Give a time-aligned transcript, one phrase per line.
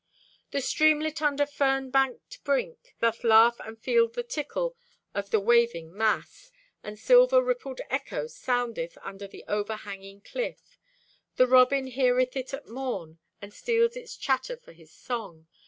[0.49, 4.75] The streamlet under fernbanked brink Doth laugh to feel the tickle
[5.13, 10.79] of the waving mass; And silver rippled echo soundeth Under over hanging cliff.
[11.35, 15.45] The robin heareth it at morn And steals its chatter for his song.